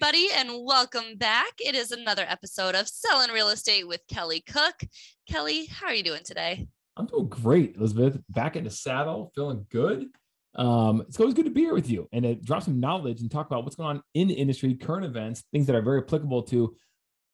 [0.00, 1.54] Everybody, and welcome back.
[1.58, 4.84] It is another episode of Selling Real Estate with Kelly Cook.
[5.28, 6.68] Kelly, how are you doing today?
[6.96, 8.16] I'm doing great, Elizabeth.
[8.28, 10.06] Back in the saddle, feeling good.
[10.54, 13.28] Um, it's always good to be here with you and to drop some knowledge and
[13.28, 16.44] talk about what's going on in the industry, current events, things that are very applicable
[16.44, 16.76] to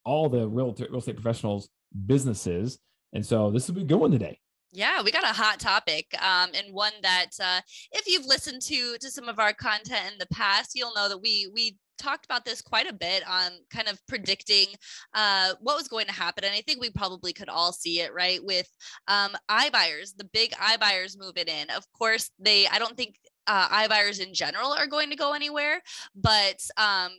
[0.06, 1.68] all the real, real estate professionals'
[2.06, 2.78] businesses.
[3.12, 4.38] And so this will be a good one today.
[4.76, 7.60] Yeah, we got a hot topic, um, and one that uh,
[7.92, 11.22] if you've listened to to some of our content in the past, you'll know that
[11.22, 14.66] we we talked about this quite a bit on kind of predicting
[15.14, 16.42] uh, what was going to happen.
[16.42, 18.44] And I think we probably could all see it, right?
[18.44, 18.68] With
[19.06, 21.70] um, iBuyers, the big iBuyers moving in.
[21.70, 23.14] Of course, they, I don't think
[23.46, 25.80] uh, iBuyers in general are going to go anywhere,
[26.16, 27.12] but um,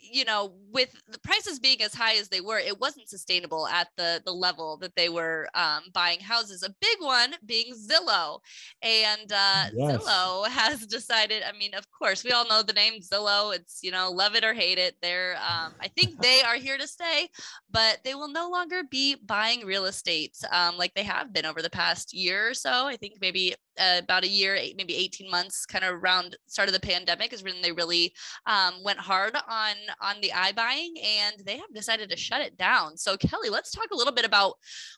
[0.00, 3.88] you know, with the prices being as high as they were, it wasn't sustainable at
[3.96, 6.62] the the level that they were um, buying houses.
[6.62, 8.40] A big one being Zillow,
[8.82, 10.02] and uh, yes.
[10.02, 11.42] Zillow has decided.
[11.42, 13.54] I mean, of course, we all know the name Zillow.
[13.54, 14.96] It's you know, love it or hate it.
[15.02, 17.28] They're, um, I think they are here to stay,
[17.70, 21.62] but they will no longer be buying real estate um, like they have been over
[21.62, 22.86] the past year or so.
[22.86, 26.68] I think maybe uh, about a year, eight, maybe 18 months, kind of around start
[26.68, 28.12] of the pandemic is when they really
[28.46, 32.96] um, went hard on on the iBuying, and they have decided to shut it down.
[32.96, 34.54] So Kelly, let's talk a little bit about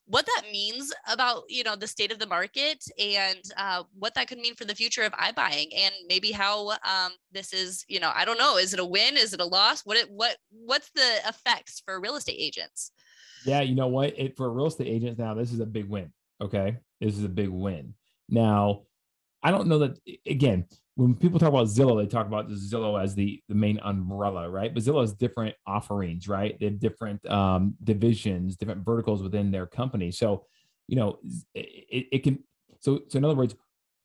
[0.06, 4.28] what that means about you know the state of the market and uh, what that
[4.28, 8.10] could mean for the future of iBuying, and maybe how um, this is you know
[8.14, 9.16] I don't know, is it a win?
[9.16, 9.82] Is it a loss?
[9.86, 12.90] What it what what's the effects for real estate agents?
[13.44, 14.18] Yeah, you know what?
[14.18, 16.12] It, for real estate agents now, this is a big win.
[16.40, 17.94] Okay, this is a big win
[18.32, 18.82] now,
[19.42, 23.14] I don't know that again, when people talk about Zillow, they talk about Zillow as
[23.14, 24.72] the, the main umbrella, right?
[24.72, 26.58] But Zillow has different offerings, right?
[26.58, 30.10] They have different um, divisions, different verticals within their company.
[30.10, 30.46] So,
[30.88, 31.18] you know,
[31.54, 32.42] it, it can,
[32.80, 33.54] so, so in other words,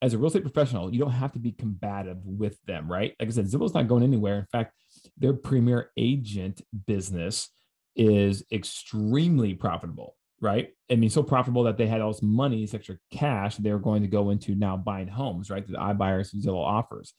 [0.01, 3.15] as a real estate professional, you don't have to be combative with them, right?
[3.19, 4.39] Like I said, Zillow's not going anywhere.
[4.39, 4.73] In fact,
[5.17, 7.49] their premier agent business
[7.95, 10.69] is extremely profitable right?
[10.89, 13.79] I mean, so profitable that they had all this money, this extra cash they were
[13.79, 15.65] going to go into now buying homes, right?
[15.65, 17.13] The iBuyers and Zillow offers.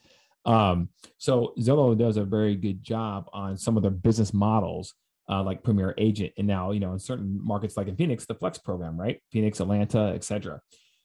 [0.44, 4.94] Um, so Zillow does a very good job on some of their business models,
[5.28, 8.34] uh, like Premier Agent, and now you know in certain markets like in Phoenix, the
[8.34, 9.20] Flex program, right?
[9.30, 10.60] Phoenix, Atlanta, etc.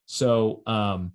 [0.05, 1.13] So, um,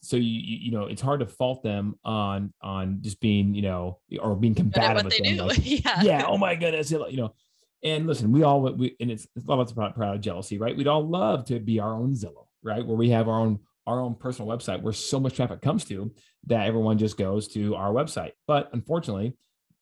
[0.00, 3.98] so you you know it's hard to fault them on on just being you know
[4.20, 5.46] or being combative with them.
[5.48, 6.02] Like, yeah.
[6.02, 7.34] yeah, oh my goodness, you know
[7.82, 10.76] and listen, we all we and it's it's not about proud of jealousy, right?
[10.76, 12.84] We'd all love to be our own Zillow, right?
[12.84, 16.12] Where we have our own our own personal website where so much traffic comes to
[16.46, 18.32] that everyone just goes to our website.
[18.46, 19.34] But unfortunately,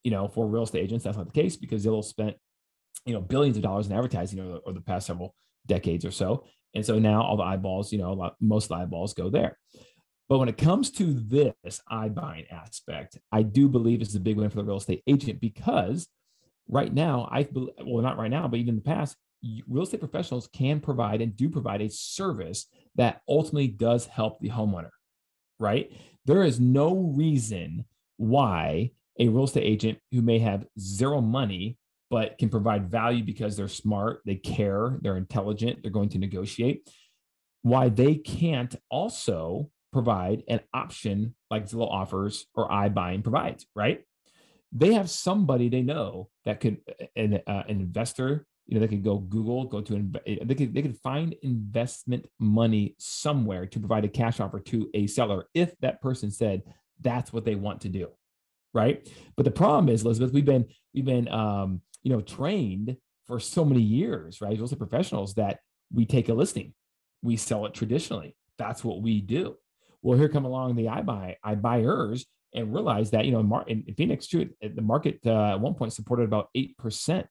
[0.05, 2.37] you know, for real estate agents, that's not the case because Zillow spent,
[3.05, 5.35] you know, billions of dollars in advertising over, over the past several
[5.67, 6.45] decades or so.
[6.75, 9.59] And so now all the eyeballs, you know, lot, most the eyeballs go there.
[10.29, 14.51] But when it comes to this iBuying aspect, I do believe it's a big win
[14.51, 16.09] for the real estate agent because
[16.69, 19.17] right now, I well, not right now, but even in the past,
[19.69, 22.67] real estate professionals can provide and do provide a service
[22.97, 24.91] that ultimately does help the homeowner,
[25.59, 25.91] right?
[26.25, 27.85] There is no reason
[28.17, 31.79] why a real estate agent who may have zero money
[32.11, 36.89] but can provide value because they're smart, they care, they're intelligent, they're going to negotiate,
[37.63, 44.05] why they can't also provide an option like Zillow offers or iBuying provides, right?
[44.73, 46.79] They have somebody they know that could
[47.15, 50.83] an, uh, an investor you know they could go google go to they could they
[50.83, 56.01] could find investment money somewhere to provide a cash offer to a seller if that
[56.01, 56.63] person said
[57.01, 58.09] that's what they want to do
[58.75, 59.09] right?
[59.37, 62.97] But the problem is elizabeth we've been we've been um, you know trained
[63.27, 64.61] for so many years right?
[64.61, 65.61] Are professionals that
[65.93, 66.75] we take a listing
[67.23, 68.37] we sell it traditionally.
[68.59, 69.57] That's what we do.
[70.03, 72.25] Well here come along the iBuy iBuyers
[72.55, 75.93] and realize that you know in, in Phoenix too, the market uh, at one point
[75.93, 77.27] supported about eight percent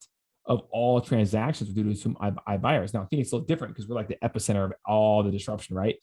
[0.46, 2.94] of all transactions due to some iBuyers.
[2.94, 5.76] Now Phoenix is a little different because we're like the epicenter of all the disruption,
[5.76, 5.96] right?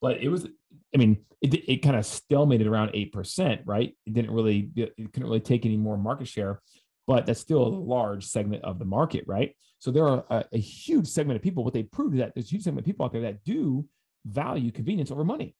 [0.00, 0.48] But it was,
[0.94, 3.94] I mean, it, it kind of stalemated around eight percent, right?
[4.06, 6.60] It didn't really, it couldn't really take any more market share,
[7.06, 9.54] but that's still a large segment of the market, right?
[9.78, 11.62] So there are a, a huge segment of people.
[11.62, 13.86] What they proved is that there's a huge segment of people out there that do
[14.24, 15.54] value convenience over money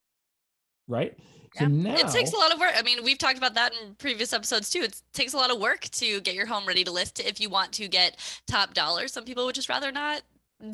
[0.93, 1.17] right?
[1.57, 2.73] So now it takes a lot of work.
[2.75, 4.81] I mean, we've talked about that in previous episodes too.
[4.81, 7.51] It takes a lot of work to get your home ready to list if you
[7.51, 8.17] want to get
[8.47, 9.07] top dollar.
[9.09, 10.23] Some people would just rather not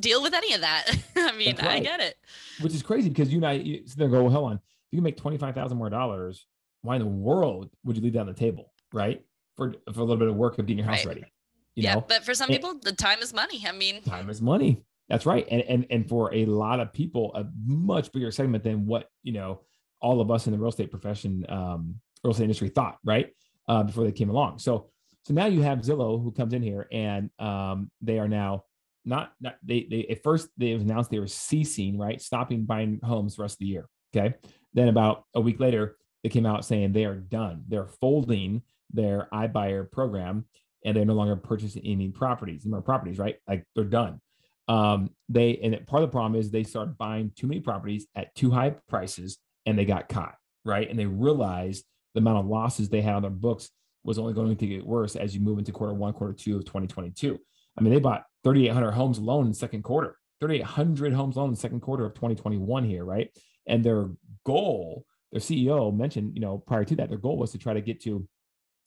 [0.01, 0.91] deal with any of that.
[1.17, 1.69] I mean, right.
[1.69, 2.17] I get it.
[2.61, 4.57] Which is crazy because you and I you sit there and go, well, hold on.
[4.57, 6.47] If you can make twenty five thousand more dollars,
[6.83, 9.25] why in the world would you leave that on the table, right?
[9.57, 11.17] For for a little bit of work of getting your house right.
[11.17, 11.33] ready.
[11.75, 12.05] You yeah, know?
[12.07, 13.65] but for some and, people, the time is money.
[13.67, 14.83] I mean, time is money.
[15.09, 15.47] That's right.
[15.51, 19.33] And and and for a lot of people, a much bigger segment than what you
[19.33, 19.61] know
[20.01, 23.31] all of us in the real estate profession, um, real estate industry thought, right?
[23.67, 24.59] Uh, before they came along.
[24.59, 24.89] So
[25.25, 28.65] so now you have Zillow who comes in here and um, they are now
[29.05, 32.21] not, not they they at first they announced they were ceasing, right?
[32.21, 33.89] Stopping buying homes the rest of the year.
[34.17, 34.35] Okay.
[34.73, 37.65] Then about a week later, they came out saying they are done.
[37.69, 40.47] They're folding their iBuyer program
[40.85, 43.37] and they're no longer purchasing any properties, no more properties, right?
[43.47, 44.21] Like they're done.
[44.67, 48.35] Um, they and part of the problem is they started buying too many properties at
[48.35, 49.37] too high prices
[49.69, 50.35] and they got caught,
[50.65, 50.89] right?
[50.89, 51.85] And they realized
[52.15, 53.69] the amount of losses they had on their books
[54.03, 56.65] was only going to get worse as you move into quarter one, quarter two of
[56.65, 57.39] 2022.
[57.77, 61.55] I mean, they bought 3,800 homes alone in the second quarter, 3,800 homes alone in
[61.55, 63.29] the second quarter of 2021 here, right?
[63.67, 64.09] And their
[64.47, 67.83] goal, their CEO mentioned, you know, prior to that, their goal was to try to
[67.83, 68.27] get to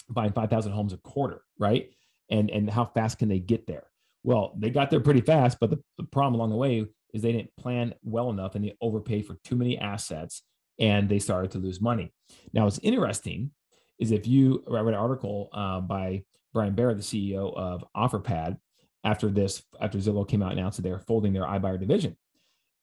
[0.10, 1.92] buying 5,000 homes a quarter, right?
[2.32, 3.84] And and how fast can they get there?
[4.24, 7.34] Well, they got there pretty fast, but the, the problem along the way is they
[7.34, 10.42] didn't plan well enough and they overpaid for too many assets
[10.82, 12.12] and they started to lose money.
[12.52, 13.52] Now, what's interesting
[14.00, 16.24] is if you I read an article uh, by
[16.54, 18.58] Brian Barrett, the CEO of OfferPad,
[19.04, 22.18] after this, after Zillow came out and announced that they're folding their iBuyer division.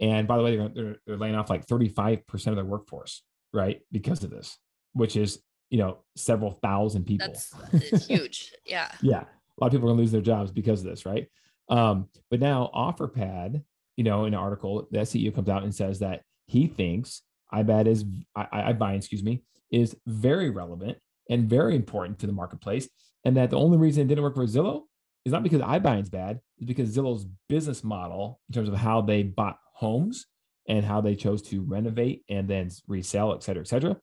[0.01, 3.23] And by the way, they're, they're, they're laying off like 35% of their workforce,
[3.53, 3.81] right?
[3.93, 4.57] Because of this,
[4.93, 5.41] which is,
[5.71, 7.33] you know, several thousand people.
[7.73, 8.53] That's huge.
[8.65, 8.91] Yeah.
[9.01, 9.21] yeah.
[9.21, 11.27] A lot of people are going to lose their jobs because of this, right?
[11.69, 13.63] Um, but now OfferPad,
[13.97, 17.23] you know, in an article, the CEO comes out and says that he thinks
[17.53, 18.05] iBad is
[18.35, 20.99] I, iBuying, excuse me, is very relevant
[21.31, 22.89] and very important to the marketplace,
[23.25, 24.83] and that the only reason it didn't work for Zillow
[25.25, 29.23] is not because iBuying's bad, it's because Zillow's business model in terms of how they
[29.23, 30.27] bought homes
[30.69, 33.97] and how they chose to renovate and then resell, et cetera, et cetera,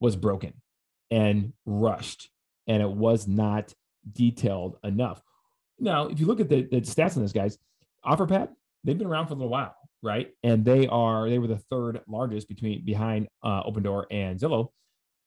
[0.00, 0.52] was broken
[1.10, 2.30] and rushed,
[2.66, 3.72] and it was not
[4.10, 5.20] detailed enough.
[5.78, 7.58] Now, if you look at the, the stats on this, guys,
[8.04, 8.48] OfferPad,
[8.82, 10.30] they've been around for a little while, right?
[10.42, 14.68] And they are they were the third largest between behind uh, Opendoor and Zillow,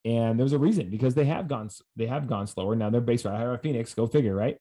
[0.03, 2.75] and there's a reason because they have gone they have gone slower.
[2.75, 4.57] Now they're based right out of Phoenix, go figure, right?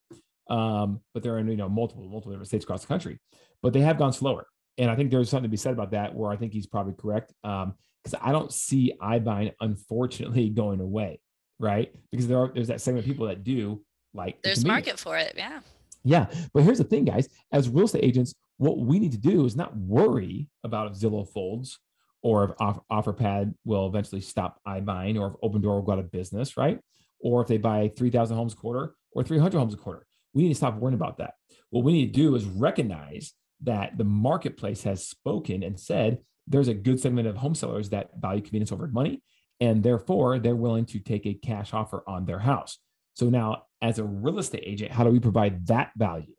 [0.48, 3.18] Um, but they're in you know multiple multiple different states across the country,
[3.62, 4.46] but they have gone slower.
[4.76, 6.14] And I think there's something to be said about that.
[6.14, 11.20] Where I think he's probably correct because um, I don't see iBuying unfortunately going away,
[11.58, 11.92] right?
[12.10, 13.84] Because there are there's that segment of people that do
[14.14, 15.60] like there's the market for it, yeah.
[16.06, 17.28] Yeah, but here's the thing, guys.
[17.50, 21.28] As real estate agents, what we need to do is not worry about if Zillow
[21.28, 21.78] folds
[22.22, 26.56] or if OfferPad will eventually stop iBuying or if Opendoor will go out of business,
[26.56, 26.80] right?
[27.20, 30.06] Or if they buy 3,000 homes a quarter or 300 homes a quarter.
[30.32, 31.34] We need to stop worrying about that.
[31.70, 36.68] What we need to do is recognize that the marketplace has spoken and said there's
[36.68, 39.22] a good segment of home sellers that value convenience over money,
[39.60, 42.78] and therefore they're willing to take a cash offer on their house.
[43.14, 46.34] So now, as a real estate agent, how do we provide that value?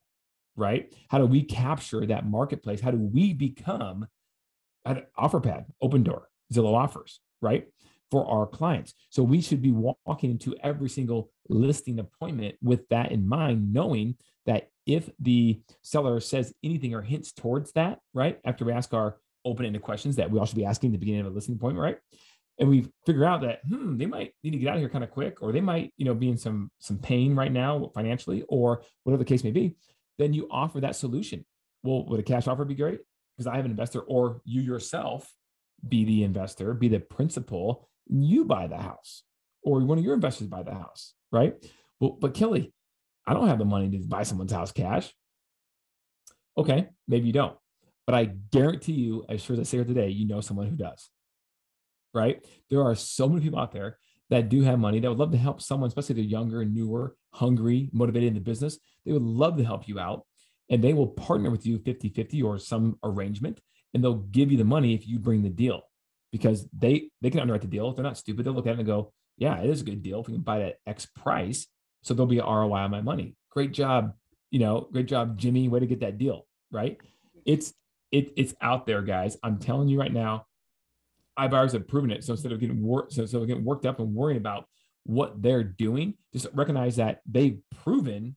[0.56, 0.94] Right?
[1.10, 2.80] How do we capture that marketplace?
[2.80, 4.07] How do we become
[4.86, 6.24] an OfferPad, Opendoor,
[6.54, 7.68] Zillow offers, right?
[8.12, 8.94] For our clients.
[9.09, 14.16] So we should be walking into every single listing appointment with that in mind, knowing
[14.45, 18.40] that if the seller says anything or hints towards that, right?
[18.45, 21.21] After we ask our open-ended questions that we all should be asking at the beginning
[21.21, 21.97] of a listing appointment, right?
[22.59, 25.04] and we figure out that hmm, they might need to get out of here kind
[25.04, 28.44] of quick, or they might, you know, be in some some pain right now financially,
[28.47, 29.76] or whatever the case may be,
[30.18, 31.45] then you offer that solution.
[31.84, 33.00] Well, would a cash offer be great?
[33.36, 35.31] Because I have an investor, or you yourself
[35.88, 39.24] be the investor, be the principal, you buy the house,
[39.62, 41.54] or one of your investors buy the house, right?
[42.00, 42.74] Well, but Kelly,
[43.28, 45.14] I don't have the money to buy someone's house cash.
[46.57, 47.57] Okay, maybe you don't,
[48.07, 50.78] but I guarantee you, as sure as I say here today, you know someone who
[50.78, 51.10] does
[52.16, 52.44] right?
[52.72, 55.38] There are so many people out there that do have money that would love to
[55.38, 58.80] help someone, especially they're younger, newer, hungry, motivated in the business.
[59.06, 60.26] They would love to help you out
[60.70, 63.60] and they will partner with you 50 50 or some arrangement
[63.94, 65.84] and they'll give you the money if you bring the deal
[66.32, 67.90] because they they can underwrite the deal.
[67.90, 70.04] If they're not stupid, they'll look at it and go, yeah, it is a good
[70.04, 71.68] deal if we can buy it at X price.
[72.02, 73.36] So there'll be an ROI on my money.
[73.52, 74.14] Great job,
[74.52, 75.68] you know, great job, Jimmy.
[75.70, 77.00] Way to get that deal, right?
[77.46, 77.74] It's
[78.12, 79.38] it, it's out there, guys.
[79.44, 80.46] I'm telling you right now,
[81.37, 82.23] iBuyers have proven it.
[82.23, 84.65] So instead of getting worked, so, so getting worked up and worrying about
[85.06, 88.35] what they're doing, just recognize that they've proven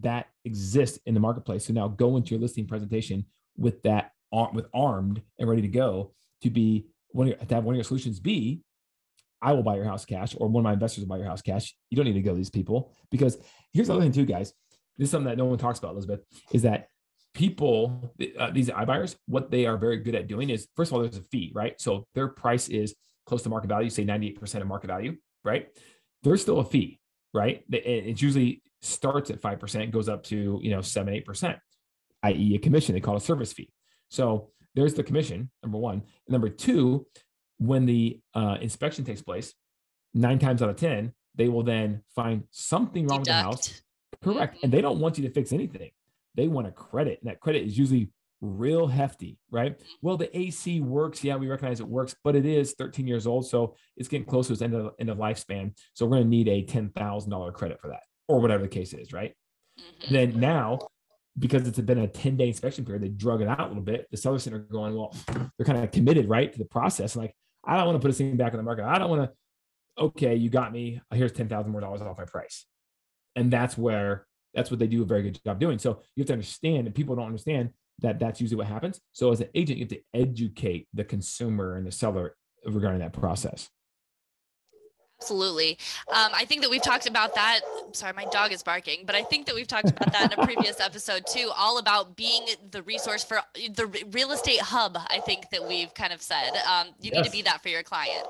[0.00, 1.66] that exists in the marketplace.
[1.66, 3.26] So now go into your listing presentation
[3.56, 4.12] with that
[4.52, 6.12] with armed and ready to go
[6.42, 8.62] to be one of your, to have one of your solutions be
[9.40, 11.42] I will buy your house cash, or one of my investors will buy your house
[11.42, 11.74] cash.
[11.90, 13.38] You don't need to go to these people because
[13.72, 14.52] here's the other thing too, guys.
[14.96, 16.20] This is something that no one talks about, Elizabeth,
[16.52, 16.88] is that
[17.38, 21.02] people, uh, these iBuyers, what they are very good at doing is, first of all,
[21.02, 21.80] there's a fee, right?
[21.80, 25.68] So their price is close to market value, say 98% of market value, right?
[26.24, 26.98] There's still a fee,
[27.32, 27.62] right?
[27.70, 31.56] It usually starts at 5%, goes up to, you know, seven, 8%,
[32.24, 32.54] i.e.
[32.56, 32.92] a commission.
[32.92, 33.70] They call it a service fee.
[34.10, 36.02] So there's the commission, number one.
[36.26, 37.06] And number two,
[37.58, 39.54] when the uh, inspection takes place,
[40.12, 43.28] nine times out of 10, they will then find something wrong Deduct.
[43.28, 43.82] with the house.
[44.24, 44.56] Correct.
[44.56, 44.64] Mm-hmm.
[44.64, 45.90] And they don't want you to fix anything.
[46.38, 47.18] They want a credit.
[47.20, 49.76] And that credit is usually real hefty, right?
[50.02, 51.24] Well, the AC works.
[51.24, 53.48] Yeah, we recognize it works, but it is 13 years old.
[53.48, 55.76] So it's getting close to its end of, end of lifespan.
[55.94, 59.12] So we're going to need a $10,000 credit for that or whatever the case is,
[59.12, 59.34] right?
[59.80, 60.14] Mm-hmm.
[60.14, 60.78] Then now,
[61.36, 64.06] because it's been a 10 day inspection period, they drug it out a little bit.
[64.12, 67.16] The seller center going, well, they're kind of committed, right, to the process.
[67.16, 68.84] Like, I don't want to put this thing back in the market.
[68.84, 71.00] I don't want to, okay, you got me.
[71.12, 72.64] Here's 10,000 more dollars off my price.
[73.34, 74.26] And that's where,
[74.58, 75.78] that's what they do a very good job doing.
[75.78, 79.00] So you have to understand, and people don't understand that that's usually what happens.
[79.12, 82.36] So as an agent, you have to educate the consumer and the seller
[82.66, 83.68] regarding that process.
[85.20, 85.78] Absolutely.
[86.08, 87.60] Um, I think that we've talked about that.
[87.92, 90.44] Sorry, my dog is barking, but I think that we've talked about that in a
[90.44, 94.96] previous episode too, all about being the resource for the real estate hub.
[95.08, 97.16] I think that we've kind of said um, you yes.
[97.16, 98.26] need to be that for your client.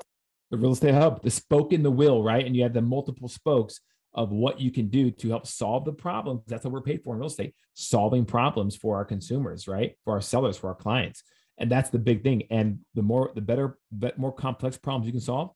[0.49, 2.43] The real estate hub, the spoke in the wheel, right?
[2.43, 3.81] And you have the multiple spokes
[4.13, 6.41] of what you can do to help solve the problems.
[6.47, 9.95] That's what we're paid for in real estate, solving problems for our consumers, right?
[10.03, 11.23] For our sellers, for our clients.
[11.57, 12.43] And that's the big thing.
[12.49, 15.51] And the more, the better, but more complex problems you can solve,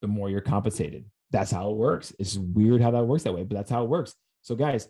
[0.00, 1.04] the more you're compensated.
[1.30, 2.14] That's how it works.
[2.18, 4.14] It's weird how that works that way, but that's how it works.
[4.42, 4.88] So, guys,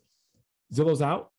[0.73, 1.31] Zillow's out.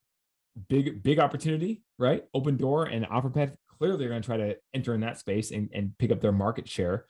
[0.69, 2.23] Big, big opportunity, right?
[2.33, 5.97] Opendoor and OfferPad clearly they're going to try to enter in that space and, and
[5.97, 7.05] pick up their market share.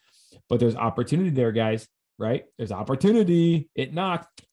[0.49, 2.45] But there's opportunity there, guys, right?
[2.57, 3.69] There's opportunity.
[3.75, 4.45] It knocked.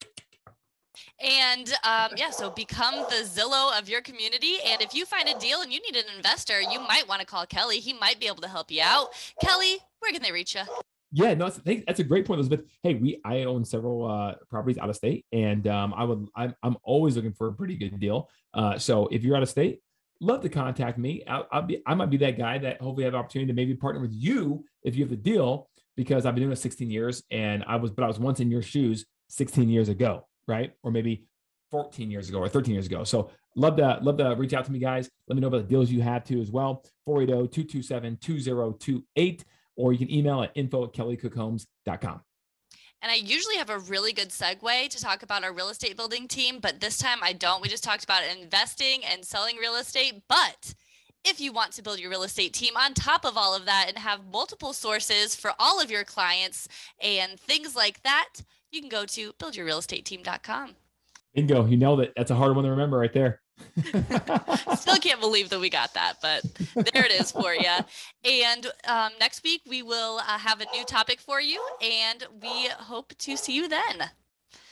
[1.21, 4.57] And um, yeah, so become the Zillow of your community.
[4.67, 7.27] And if you find a deal and you need an investor, you might want to
[7.27, 7.79] call Kelly.
[7.79, 9.09] He might be able to help you out.
[9.41, 10.63] Kelly, where can they reach you?
[11.13, 12.67] Yeah, no, that's, that's a great point, Elizabeth.
[12.83, 16.55] Hey, we I own several uh, properties out of state, and um, I would I'm,
[16.63, 18.31] I'm always looking for a pretty good deal.
[18.55, 19.83] Uh, so if you're out of state,
[20.21, 21.23] love to contact me.
[21.29, 24.01] I'll, I'll, be I might be that guy that hopefully have opportunity to maybe partner
[24.01, 27.65] with you if you have a deal because I've been doing it 16 years, and
[27.67, 30.73] I was but I was once in your shoes 16 years ago, right?
[30.83, 31.25] Or maybe
[31.71, 33.05] 14 years ago or 13 years ago.
[33.05, 35.11] So love to love to reach out to me, guys.
[35.29, 36.85] Let me know about the deals you have too as well.
[37.09, 39.45] 480-227-2028
[39.77, 42.21] or you can email at info at kellycookhomes.com.
[43.03, 46.29] And I usually have a really good segue to talk about our real estate building
[46.29, 47.61] team, but this time I don't.
[47.61, 50.23] We just talked about investing and selling real estate.
[50.29, 50.75] But
[51.25, 53.87] if you want to build your real estate team on top of all of that
[53.89, 56.69] and have multiple sources for all of your clients
[57.01, 58.29] and things like that,
[58.71, 60.77] you can go to buildyourrealestateteam.com.
[61.35, 61.67] Bingo.
[61.67, 62.13] You nailed it.
[62.17, 63.41] That's a hard one to remember right there.
[64.77, 66.43] Still can't believe that we got that, but
[66.75, 67.71] there it is for you.
[68.25, 72.69] And um, next week, we will uh, have a new topic for you, and we
[72.69, 74.11] hope to see you then.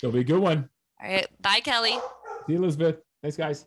[0.02, 0.68] It'll be a good one.
[1.02, 1.26] All right.
[1.40, 1.92] Bye, Kelly.
[2.46, 2.96] See you, Elizabeth.
[3.22, 3.66] Thanks, guys.